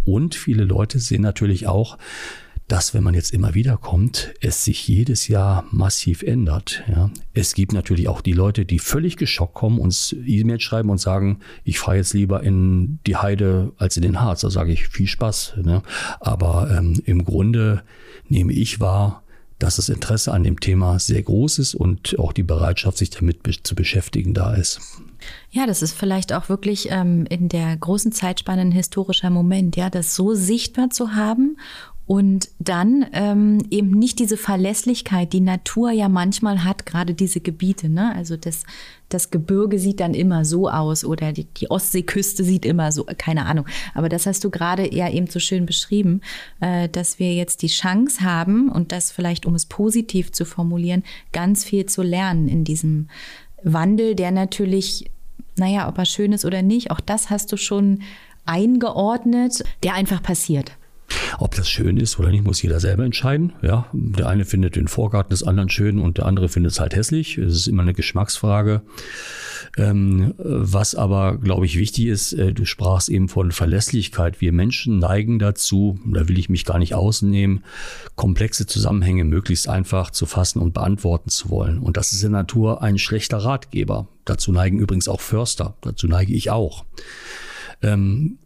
[0.05, 1.99] Und viele Leute sehen natürlich auch,
[2.69, 6.83] dass, wenn man jetzt immer wieder kommt, es sich jedes Jahr massiv ändert.
[6.89, 7.11] Ja.
[7.35, 11.41] Es gibt natürlich auch die Leute, die völlig geschockt kommen, uns E-Mails schreiben und sagen,
[11.65, 14.41] ich fahre jetzt lieber in die Heide als in den Harz.
[14.41, 15.55] Da sage ich, viel Spaß.
[15.63, 15.83] Ne.
[16.21, 17.83] Aber ähm, im Grunde
[18.29, 19.23] nehme ich wahr,
[19.59, 23.41] dass das Interesse an dem Thema sehr groß ist und auch die Bereitschaft, sich damit
[23.63, 24.81] zu beschäftigen, da ist.
[25.51, 29.89] Ja, das ist vielleicht auch wirklich ähm, in der großen Zeitspanne ein historischer Moment, ja,
[29.91, 31.57] das so sichtbar zu haben
[32.07, 37.89] und dann ähm, eben nicht diese Verlässlichkeit, die Natur ja manchmal hat, gerade diese Gebiete.
[37.89, 38.15] Ne?
[38.15, 38.65] Also das,
[39.09, 43.47] das Gebirge sieht dann immer so aus oder die, die Ostseeküste sieht immer so, keine
[43.47, 43.67] Ahnung.
[43.95, 46.21] Aber das hast du gerade ja eben so schön beschrieben,
[46.61, 51.05] äh, dass wir jetzt die Chance haben und das vielleicht, um es positiv zu formulieren,
[51.33, 53.09] ganz viel zu lernen in diesem
[53.63, 55.11] Wandel, der natürlich,
[55.57, 58.03] naja, ob er schön ist oder nicht, auch das hast du schon
[58.45, 60.73] eingeordnet, der einfach passiert.
[61.39, 63.53] Ob das schön ist oder nicht, muss jeder selber entscheiden.
[63.63, 66.95] Ja, der eine findet den Vorgarten des anderen schön und der andere findet es halt
[66.95, 67.39] hässlich.
[67.39, 68.83] Es ist immer eine Geschmacksfrage.
[69.77, 74.41] Ähm, was aber, glaube ich, wichtig ist, äh, du sprachst eben von Verlässlichkeit.
[74.41, 77.65] Wir Menschen neigen dazu, da will ich mich gar nicht ausnehmen,
[78.15, 81.79] komplexe Zusammenhänge möglichst einfach zu fassen und beantworten zu wollen.
[81.79, 84.09] Und das ist in der Natur ein schlechter Ratgeber.
[84.25, 85.77] Dazu neigen übrigens auch Förster.
[85.81, 86.85] Dazu neige ich auch.
[87.83, 88.39] Ähm,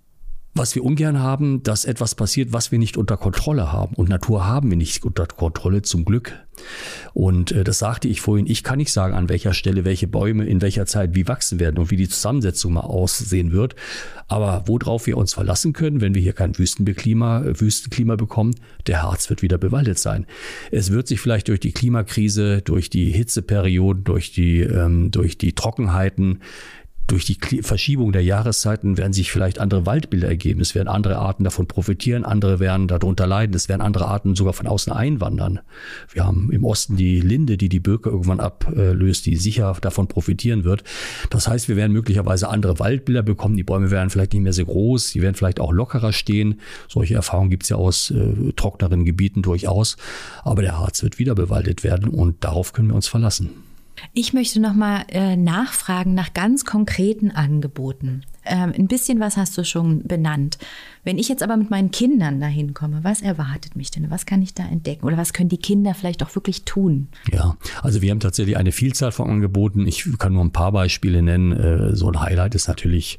[0.58, 3.94] was wir ungern haben, dass etwas passiert, was wir nicht unter Kontrolle haben.
[3.94, 6.34] Und Natur haben wir nicht unter Kontrolle, zum Glück.
[7.14, 10.44] Und äh, das sagte ich vorhin, ich kann nicht sagen, an welcher Stelle welche Bäume
[10.44, 13.76] in welcher Zeit wie wachsen werden und wie die Zusammensetzung mal aussehen wird.
[14.26, 18.54] Aber worauf wir uns verlassen können, wenn wir hier kein Wüstenklima, äh, Wüstenklima bekommen,
[18.86, 20.26] der Harz wird wieder bewaldet sein.
[20.70, 25.54] Es wird sich vielleicht durch die Klimakrise, durch die Hitzeperioden, durch die, ähm, durch die
[25.54, 26.40] Trockenheiten,
[27.08, 30.60] durch die Verschiebung der Jahreszeiten werden sich vielleicht andere Waldbilder ergeben.
[30.60, 33.56] Es werden andere Arten davon profitieren, andere werden darunter leiden.
[33.56, 35.60] Es werden andere Arten sogar von außen einwandern.
[36.12, 40.64] Wir haben im Osten die Linde, die die Birke irgendwann ablöst, die sicher davon profitieren
[40.64, 40.84] wird.
[41.30, 43.56] Das heißt, wir werden möglicherweise andere Waldbilder bekommen.
[43.56, 46.60] Die Bäume werden vielleicht nicht mehr so groß, die werden vielleicht auch lockerer stehen.
[46.88, 49.96] Solche Erfahrungen gibt es ja aus äh, trockneren Gebieten durchaus.
[50.44, 53.67] Aber der Harz wird wieder bewaldet werden und darauf können wir uns verlassen.
[54.12, 58.24] Ich möchte noch mal äh, nachfragen nach ganz konkreten Angeboten.
[58.48, 60.58] Ähm, ein bisschen was hast du schon benannt.
[61.04, 64.10] Wenn ich jetzt aber mit meinen Kindern dahin komme, was erwartet mich denn?
[64.10, 65.06] Was kann ich da entdecken?
[65.06, 67.08] Oder was können die Kinder vielleicht auch wirklich tun?
[67.32, 69.86] Ja, also wir haben tatsächlich eine Vielzahl von Angeboten.
[69.86, 71.52] Ich kann nur ein paar Beispiele nennen.
[71.52, 73.18] Äh, so ein Highlight ist natürlich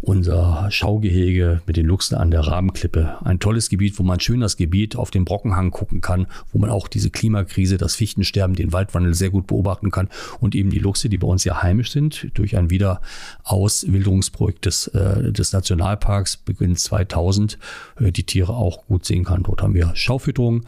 [0.00, 3.18] unser Schaugehege mit den Luchsen an der Rabenklippe.
[3.24, 6.70] Ein tolles Gebiet, wo man schön das Gebiet auf den Brockenhang gucken kann, wo man
[6.70, 10.08] auch diese Klimakrise, das Fichtensterben, den Waldwandel sehr gut beobachten kann
[10.40, 15.32] und eben die Luchse, die bei uns ja heimisch sind, durch ein Wiederauswilderungsprojekt des, äh,
[15.32, 17.58] des Nationalparks beginnt 2000
[18.00, 19.42] äh, die Tiere auch gut sehen kann.
[19.42, 20.62] Dort haben wir Schaufütterung.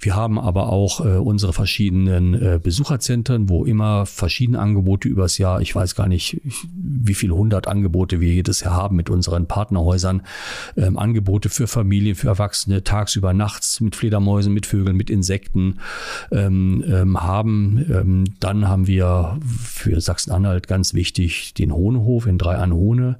[0.00, 5.60] Wir haben aber auch äh, unsere verschiedenen äh, Besucherzentren, wo immer verschiedene Angebote übers Jahr,
[5.60, 6.40] ich weiß gar nicht,
[6.74, 10.22] wie viele hundert Angebote wir jedes Jahr haben mit unseren Partnerhäusern,
[10.76, 15.78] ähm, Angebote für Familien, für Erwachsene, tagsüber, nachts mit Fledermäusen, mit Vögeln, mit Insekten
[16.30, 17.84] ähm, ähm, haben.
[17.90, 23.18] Ähm, dann haben wir für Sachsen-Anhalt ganz wichtig den Hohenhof in Drei an Hohne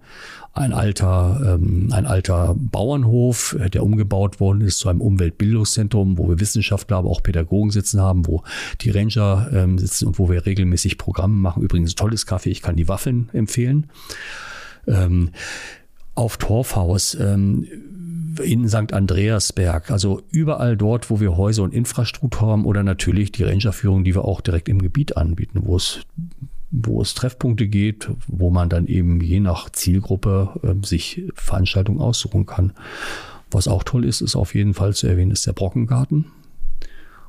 [0.56, 6.28] ein alter, ähm, ein alter Bauernhof, äh, der umgebaut worden ist zu einem Umweltbildungszentrum, wo
[6.28, 8.42] wir Wissenschaftler, aber auch Pädagogen sitzen haben, wo
[8.80, 11.62] die Ranger ähm, sitzen und wo wir regelmäßig Programme machen.
[11.62, 13.88] Übrigens tolles Kaffee, ich kann die Waffeln empfehlen.
[14.86, 15.30] Ähm,
[16.14, 17.14] auf Torfhaus.
[17.20, 17.66] Ähm,
[18.42, 18.92] in St.
[18.92, 24.14] Andreasberg, also überall dort, wo wir Häuser und Infrastruktur haben oder natürlich die Rangerführung, die
[24.14, 26.00] wir auch direkt im Gebiet anbieten, wo es
[26.70, 32.46] wo es Treffpunkte geht, wo man dann eben je nach Zielgruppe äh, sich Veranstaltungen aussuchen
[32.46, 32.72] kann.
[33.50, 36.26] Was auch toll ist, ist auf jeden Fall zu erwähnen, ist der Brockengarten.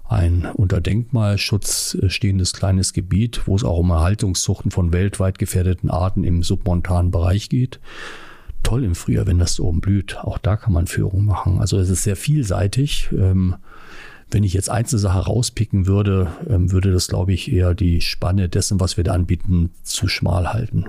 [0.09, 6.23] Ein unter Denkmalschutz stehendes kleines Gebiet, wo es auch um Erhaltungszuchten von weltweit gefährdeten Arten
[6.23, 7.79] im submontanen Bereich geht
[8.67, 10.17] toll im Frühjahr, wenn das oben blüht.
[10.17, 11.59] Auch da kann man Führung machen.
[11.59, 13.09] Also es ist sehr vielseitig.
[13.13, 13.55] Ähm,
[14.29, 18.49] wenn ich jetzt einzelne Sache rauspicken würde, ähm, würde das, glaube ich, eher die Spanne
[18.49, 20.85] dessen, was wir da anbieten, zu schmal halten.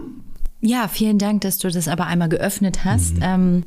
[0.60, 3.16] Ja, vielen Dank, dass du das aber einmal geöffnet hast.
[3.16, 3.22] Mhm.
[3.22, 3.64] Ähm,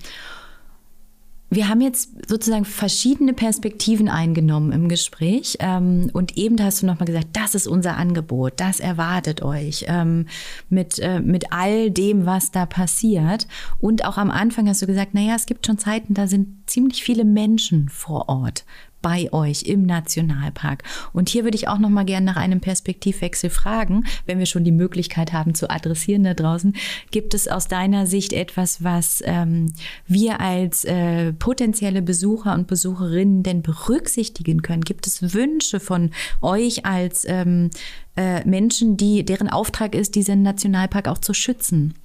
[1.54, 5.58] wir haben jetzt sozusagen verschiedene Perspektiven eingenommen im Gespräch.
[5.60, 10.28] Ähm, und eben hast du nochmal gesagt, das ist unser Angebot, das erwartet euch ähm,
[10.70, 13.48] mit, äh, mit all dem, was da passiert.
[13.80, 17.04] Und auch am Anfang hast du gesagt, naja, es gibt schon Zeiten, da sind ziemlich
[17.04, 18.64] viele Menschen vor Ort
[19.02, 20.84] bei euch im Nationalpark.
[21.14, 24.64] Und hier würde ich auch noch mal gerne nach einem Perspektivwechsel fragen, wenn wir schon
[24.64, 26.76] die Möglichkeit haben zu adressieren da draußen.
[27.12, 29.74] Gibt es aus deiner Sicht etwas, was ähm,
[30.08, 34.84] wir als äh, potenzielle Besucher und Besucherinnen denn berücksichtigen können?
[34.84, 36.12] Gibt es Wünsche von
[36.42, 37.70] euch als ähm,
[38.16, 41.96] äh, Menschen, die deren Auftrag ist, diesen Nationalpark auch zu schützen?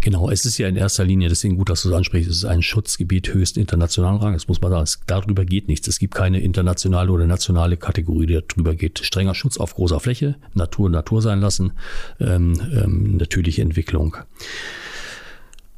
[0.00, 2.44] Genau, es ist ja in erster Linie, deswegen gut, dass du es ansprichst, es ist
[2.44, 4.32] ein Schutzgebiet höchsten internationalen Rang.
[4.32, 5.88] Das muss man sagen, darüber geht nichts.
[5.88, 9.00] Es gibt keine internationale oder nationale Kategorie, die darüber geht.
[9.00, 11.72] Strenger Schutz auf großer Fläche, Natur Natur sein lassen,
[12.20, 14.16] ähm, ähm, natürliche Entwicklung.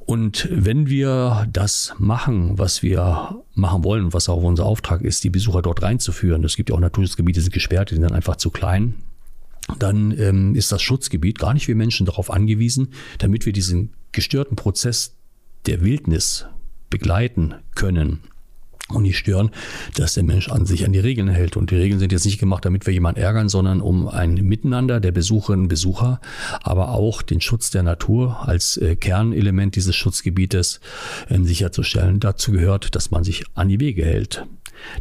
[0.07, 5.31] Und wenn wir das machen, was wir machen wollen, was auch unser Auftrag ist, die
[5.31, 8.37] Besucher dort reinzuführen, es gibt ja auch Naturschutzgebiete, die sind gesperrt, die sind dann einfach
[8.37, 8.95] zu klein,
[9.79, 14.57] dann ähm, ist das Schutzgebiet gar nicht wie Menschen darauf angewiesen, damit wir diesen gestörten
[14.57, 15.15] Prozess
[15.67, 16.47] der Wildnis
[16.91, 18.21] begleiten können
[18.89, 19.51] und nicht stören,
[19.95, 21.57] dass der Mensch an sich an die Regeln hält.
[21.57, 25.01] Und die Regeln sind jetzt nicht gemacht, damit wir jemanden ärgern, sondern um ein Miteinander
[25.01, 26.21] der Besucherinnen und Besucher,
[26.63, 30.81] aber auch den Schutz der Natur als äh, Kernelement dieses Schutzgebietes
[31.29, 32.21] äh, sicherzustellen.
[32.21, 34.47] Dazu gehört, dass man sich an die Wege hält.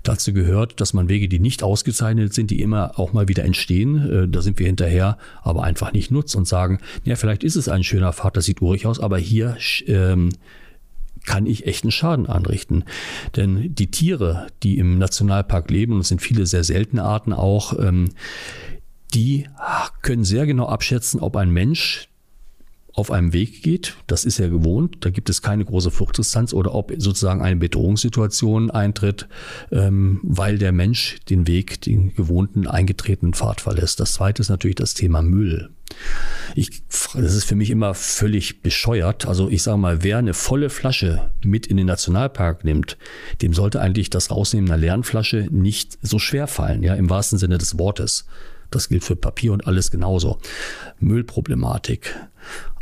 [0.03, 4.09] Dazu gehört, dass man Wege, die nicht ausgezeichnet sind, die immer auch mal wieder entstehen,
[4.09, 7.69] äh, da sind wir hinterher, aber einfach nicht nutzt und sagen, ja, vielleicht ist es
[7.69, 9.57] ein schöner Pfad, das sieht urig aus, aber hier
[9.88, 10.29] ähm,
[11.25, 12.83] kann ich echten Schaden anrichten.
[13.35, 17.77] Denn die Tiere, die im Nationalpark leben, und es sind viele sehr seltene Arten auch,
[17.79, 18.09] ähm,
[19.13, 19.47] die
[20.01, 22.09] können sehr genau abschätzen, ob ein Mensch
[22.95, 26.73] auf einem Weg geht, das ist er gewohnt, da gibt es keine große Fluchtdistanz oder
[26.73, 29.27] ob sozusagen eine Bedrohungssituation eintritt,
[29.69, 33.99] ähm, weil der Mensch den Weg, den gewohnten eingetretenen Pfad verlässt.
[33.99, 35.69] Das zweite ist natürlich das Thema Müll.
[36.55, 39.27] Ich, das ist für mich immer völlig bescheuert.
[39.27, 42.97] Also ich sage mal, wer eine volle Flasche mit in den Nationalpark nimmt,
[43.41, 47.38] dem sollte eigentlich das Rausnehmen einer leeren Flasche nicht so schwer fallen, ja, im wahrsten
[47.38, 48.25] Sinne des Wortes.
[48.75, 50.38] Das gilt für Papier und alles genauso.
[50.99, 52.13] Müllproblematik.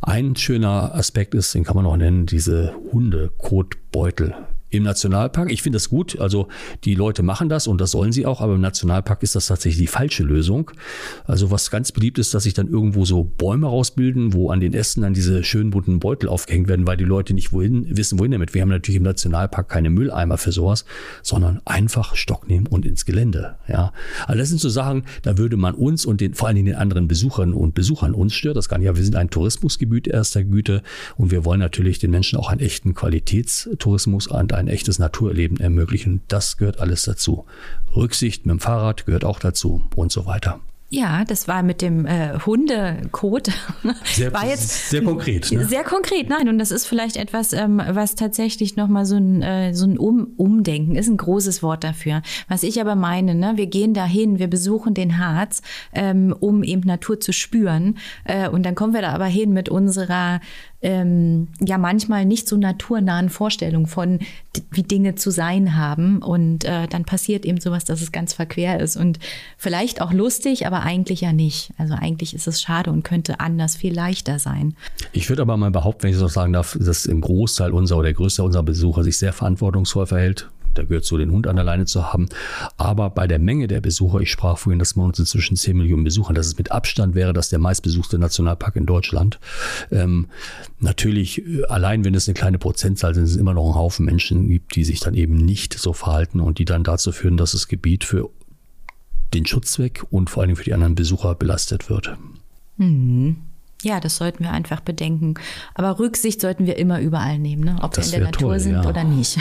[0.01, 4.33] Ein schöner Aspekt ist, den kann man auch nennen, diese Hundekotbeutel
[4.73, 5.51] im Nationalpark.
[5.51, 6.19] Ich finde das gut.
[6.19, 6.47] Also
[6.83, 9.79] die Leute machen das und das sollen sie auch, aber im Nationalpark ist das tatsächlich
[9.79, 10.71] die falsche Lösung.
[11.25, 14.73] Also was ganz beliebt ist, dass sich dann irgendwo so Bäume rausbilden, wo an den
[14.73, 18.31] Ästen dann diese schönen bunten Beutel aufgehängt werden, weil die Leute nicht wohin, wissen, wohin
[18.31, 18.53] damit.
[18.53, 20.85] Wir haben natürlich im Nationalpark keine Mülleimer für sowas,
[21.21, 23.55] sondern einfach Stock nehmen und ins Gelände.
[23.67, 23.93] Ja,
[24.27, 26.75] also das sind so Sachen, da würde man uns und den, vor allen Dingen den
[26.75, 28.85] anderen Besuchern und Besuchern uns stört das gar nicht.
[28.85, 30.81] Ja, wir sind ein Tourismusgebiet erster Güte
[31.15, 35.59] und wir wollen natürlich den Menschen auch einen echten Qualitätstourismus und ein ein echtes Naturerleben
[35.59, 36.21] ermöglichen.
[36.27, 37.45] Das gehört alles dazu.
[37.95, 40.61] Rücksicht mit dem Fahrrad gehört auch dazu und so weiter.
[40.93, 43.47] Ja, das war mit dem äh, Hundekot.
[44.03, 45.51] Sehr, war jetzt sehr konkret.
[45.51, 45.65] Ne?
[45.65, 46.47] Sehr konkret, nein.
[46.47, 50.33] Und das ist vielleicht etwas, ähm, was tatsächlich nochmal so ein, äh, so ein um
[50.37, 52.21] Umdenken ist, ein großes Wort dafür.
[52.47, 56.81] Was ich aber meine, ne, wir gehen dahin, wir besuchen den Harz, ähm, um eben
[56.81, 57.97] Natur zu spüren.
[58.25, 60.41] Äh, und dann kommen wir da aber hin mit unserer
[60.83, 64.19] ähm, ja manchmal nicht so naturnahen Vorstellungen von,
[64.69, 66.21] wie Dinge zu sein haben.
[66.21, 69.17] Und äh, dann passiert eben sowas, dass es ganz verquer ist und
[69.57, 71.71] vielleicht auch lustig, aber eigentlich ja nicht.
[71.77, 74.75] Also eigentlich ist es schade und könnte anders viel leichter sein.
[75.11, 78.07] Ich würde aber mal behaupten, wenn ich so sagen darf, dass ein Großteil unserer oder
[78.07, 81.65] der größte unserer Besucher sich sehr verantwortungsvoll verhält da gehört so den Hund an der
[81.65, 82.27] Leine zu haben.
[82.77, 86.03] Aber bei der Menge der Besucher, ich sprach vorhin, dass man uns inzwischen 10 Millionen
[86.03, 89.39] Besuchern, dass es mit Abstand wäre, dass der meistbesuchte Nationalpark in Deutschland.
[89.91, 90.27] Ähm,
[90.79, 94.49] natürlich, äh, allein wenn es eine kleine Prozentzahl sind, es immer noch ein Haufen Menschen
[94.49, 97.67] gibt, die sich dann eben nicht so verhalten und die dann dazu führen, dass das
[97.67, 98.29] Gebiet für
[99.33, 102.17] den Schutzzweck und vor allen Dingen für die anderen Besucher belastet wird.
[102.77, 103.37] Mhm.
[103.83, 105.33] Ja, das sollten wir einfach bedenken.
[105.75, 107.75] Aber Rücksicht sollten wir immer überall nehmen, ne?
[107.81, 108.85] ob Das wir in der Natur toll, sind ja.
[108.85, 109.39] oder nicht.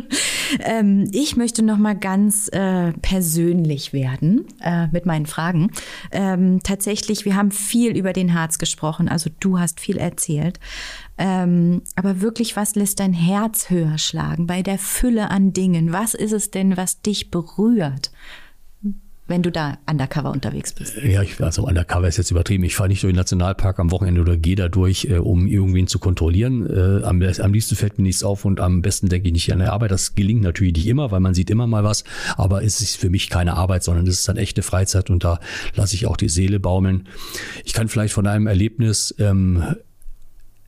[0.60, 5.72] ähm, ich möchte noch mal ganz äh, persönlich werden äh, mit meinen Fragen.
[6.10, 9.08] Ähm, tatsächlich, wir haben viel über den Harz gesprochen.
[9.08, 10.58] Also du hast viel erzählt.
[11.18, 15.92] Ähm, aber wirklich, was lässt dein Herz höher schlagen bei der Fülle an Dingen?
[15.92, 18.10] Was ist es denn, was dich berührt?
[19.28, 20.96] Wenn du da undercover unterwegs bist.
[21.02, 22.62] Ja, ich, also undercover ist jetzt übertrieben.
[22.64, 25.88] Ich fahre nicht durch den Nationalpark am Wochenende oder gehe da durch, äh, um irgendwen
[25.88, 26.66] zu kontrollieren.
[26.66, 29.58] Äh, am, am liebsten fällt mir nichts auf und am besten denke ich nicht an
[29.58, 29.90] der Arbeit.
[29.90, 32.04] Das gelingt natürlich nicht immer, weil man sieht immer mal was.
[32.36, 35.40] Aber es ist für mich keine Arbeit, sondern es ist dann echte Freizeit und da
[35.74, 37.08] lasse ich auch die Seele baumeln.
[37.64, 39.62] Ich kann vielleicht von einem Erlebnis ähm,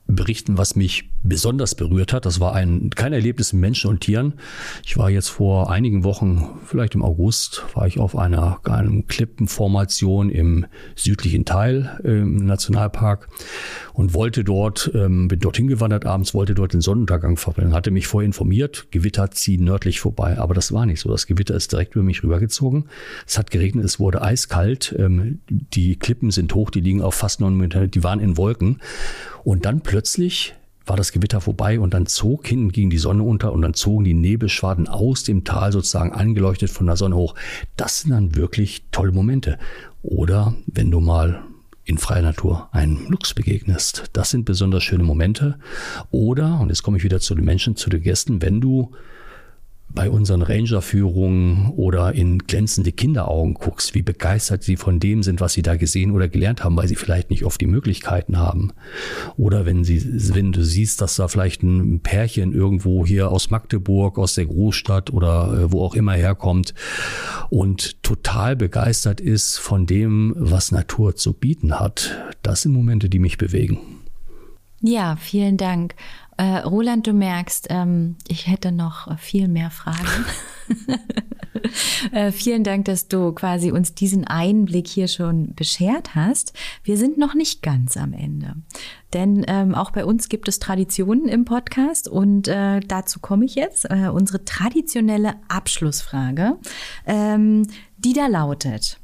[0.09, 2.25] berichten, was mich besonders berührt hat.
[2.25, 4.33] Das war ein kein Erlebnis mit Menschen und Tieren.
[4.85, 10.29] Ich war jetzt vor einigen Wochen, vielleicht im August, war ich auf einer kleinen Klippenformation
[10.29, 13.27] im südlichen Teil im Nationalpark
[13.93, 17.73] und wollte dort, ähm, bin dorthin gewandert abends, wollte dort den Sonnenuntergang verbringen.
[17.73, 21.09] Hatte mich vorher informiert, Gewitter ziehen nördlich vorbei, aber das war nicht so.
[21.09, 22.89] Das Gewitter ist direkt über mich rübergezogen.
[23.27, 24.95] Es hat geregnet, es wurde eiskalt.
[24.97, 28.79] Ähm, die Klippen sind hoch, die liegen auf fast neun Meter, die waren in Wolken.
[29.43, 30.55] Und dann plötzlich
[30.89, 34.03] war das Gewitter vorbei und dann zog hinten ging die Sonne unter und dann zogen
[34.03, 37.35] die Nebelschwaden aus dem Tal sozusagen angeleuchtet von der Sonne hoch.
[37.77, 39.57] Das sind dann wirklich tolle Momente.
[40.01, 41.43] Oder wenn du mal
[41.85, 44.11] in freier Natur einem Luchs begegnest.
[44.13, 45.57] Das sind besonders schöne Momente.
[46.11, 48.91] Oder, und jetzt komme ich wieder zu den Menschen, zu den Gästen, wenn du
[49.91, 55.53] bei unseren Ranger-Führungen oder in glänzende Kinderaugen guckst, wie begeistert sie von dem sind, was
[55.53, 58.71] sie da gesehen oder gelernt haben, weil sie vielleicht nicht oft die Möglichkeiten haben.
[59.35, 60.01] Oder wenn sie,
[60.35, 65.11] wenn du siehst, dass da vielleicht ein Pärchen irgendwo hier aus Magdeburg, aus der Großstadt
[65.11, 66.75] oder äh, wo auch immer herkommt
[67.49, 72.15] und total begeistert ist von dem, was Natur zu bieten hat.
[72.43, 73.79] Das sind Momente, die mich bewegen.
[74.81, 75.95] Ja, vielen Dank.
[76.39, 80.07] Äh, Roland, du merkst, ähm, ich hätte noch viel mehr Fragen.
[82.13, 86.53] äh, vielen Dank, dass du quasi uns diesen Einblick hier schon beschert hast.
[86.81, 88.53] Wir sind noch nicht ganz am Ende.
[89.11, 93.55] Denn ähm, auch bei uns gibt es Traditionen im Podcast und äh, dazu komme ich
[93.55, 93.91] jetzt.
[93.91, 96.55] Äh, unsere traditionelle Abschlussfrage,
[97.05, 98.98] ähm, die da lautet,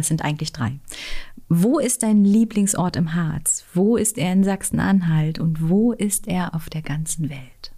[0.00, 0.78] es sind eigentlich drei.
[1.48, 3.64] Wo ist dein Lieblingsort im Harz?
[3.74, 7.72] Wo ist er in Sachsen-Anhalt und wo ist er auf der ganzen Welt?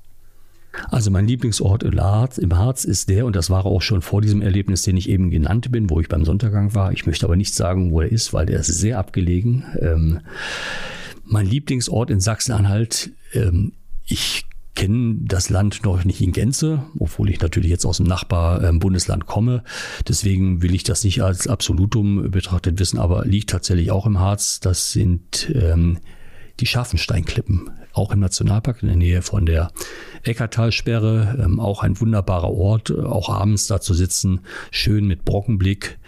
[0.91, 4.21] Also mein Lieblingsort im Harz, im Harz ist der, und das war auch schon vor
[4.21, 6.93] diesem Erlebnis, den ich eben genannt bin, wo ich beim Sonntaggang war.
[6.93, 9.65] Ich möchte aber nicht sagen, wo er ist, weil der ist sehr abgelegen.
[9.81, 10.21] Ähm,
[11.25, 13.73] mein Lieblingsort in Sachsen-Anhalt, ähm,
[14.07, 19.27] ich kenne das Land noch nicht in Gänze, obwohl ich natürlich jetzt aus dem Nachbarbundesland
[19.27, 19.63] komme.
[20.09, 24.61] Deswegen will ich das nicht als Absolutum betrachtet wissen, aber liegt tatsächlich auch im Harz.
[24.61, 25.99] Das sind ähm,
[26.61, 29.71] die Scharfensteinklippen, auch im Nationalpark in der Nähe von der
[30.23, 31.39] Eckertalsperre.
[31.43, 35.99] Ähm, auch ein wunderbarer Ort, auch abends da zu sitzen, schön mit Brockenblick.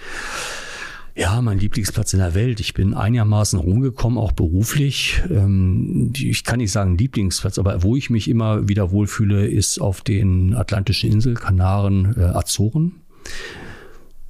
[1.19, 2.61] Ja, mein Lieblingsplatz in der Welt.
[2.61, 5.23] Ich bin einigermaßen rumgekommen, auch beruflich.
[5.31, 10.03] Ähm, Ich kann nicht sagen Lieblingsplatz, aber wo ich mich immer wieder wohlfühle, ist auf
[10.03, 13.01] den Atlantischen Insel, Kanaren, äh, Azoren,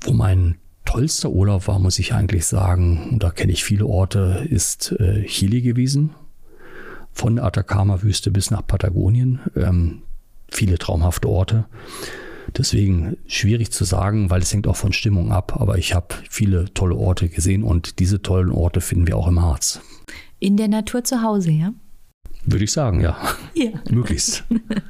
[0.00, 4.46] wo mein tollster Urlaub war, muss ich eigentlich sagen, und da kenne ich viele Orte,
[4.48, 6.10] ist äh, Chile gewesen.
[7.10, 9.40] Von Atacama-Wüste bis nach Patagonien.
[9.56, 10.02] Ähm,
[10.48, 11.64] viele traumhafte Orte.
[12.56, 15.56] Deswegen schwierig zu sagen, weil es hängt auch von Stimmung ab.
[15.60, 19.40] Aber ich habe viele tolle Orte gesehen und diese tollen Orte finden wir auch im
[19.42, 19.80] Harz.
[20.38, 21.72] In der Natur zu Hause, ja?
[22.48, 23.16] Würde ich sagen, ja.
[23.54, 23.70] Ja.
[23.90, 24.44] Möglichst.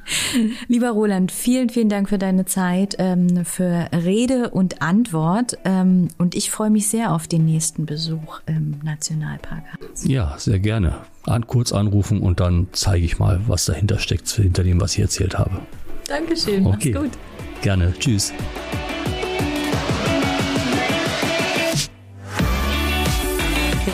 [0.67, 5.57] Lieber Roland, vielen, vielen Dank für deine Zeit, ähm, für Rede und Antwort.
[5.63, 9.63] Ähm, und ich freue mich sehr auf den nächsten Besuch im Nationalpark.
[10.03, 10.97] Ja, sehr gerne.
[11.25, 14.99] An, kurz anrufen und dann zeige ich mal, was dahinter steckt, hinter dem, was ich
[14.99, 15.61] erzählt habe.
[16.07, 16.91] Dankeschön, Okay.
[16.93, 17.11] mach's gut.
[17.61, 17.93] Gerne.
[17.99, 18.33] Tschüss.